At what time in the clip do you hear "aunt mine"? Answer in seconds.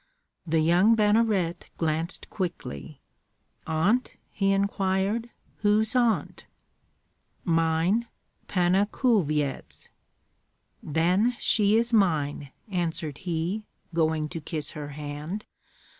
5.95-8.07